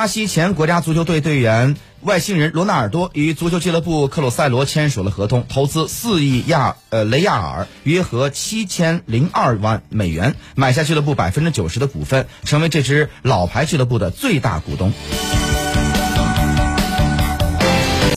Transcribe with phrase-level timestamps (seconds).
[0.00, 14.90] 巴西前国家足球队队员外星人罗纳尔多与足球俱乐部克鲁塞罗签署了合同投资四亿亚呃雷亚尔约合七千零二万美元买下俱乐部百分之九十的股份成为这支老牌俱乐部的最大股东。